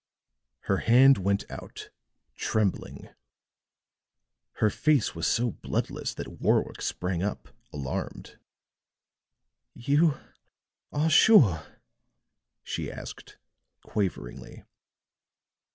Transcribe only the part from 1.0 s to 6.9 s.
went out, trembling; her face was so bloodless that Warwick